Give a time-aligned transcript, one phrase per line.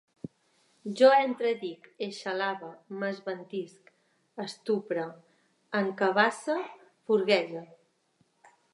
[1.01, 2.71] Jo entredic, eixalave,
[3.03, 3.93] m'esventisc,
[4.47, 5.07] estupre,
[5.85, 6.61] encabasse,
[7.07, 7.67] furguege